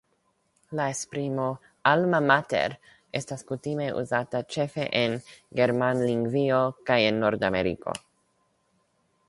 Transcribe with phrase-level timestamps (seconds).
[0.77, 1.43] La esprimo
[1.89, 2.75] "Alma mater"
[3.19, 5.15] estas kutime uzata ĉefe en
[5.61, 7.99] Germanlingvio kaj en Nordameriko.